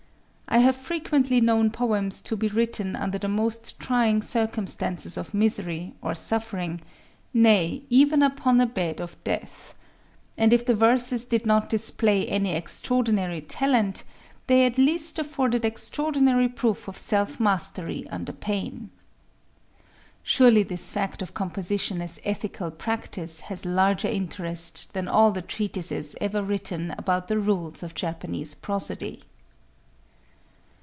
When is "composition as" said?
21.33-22.19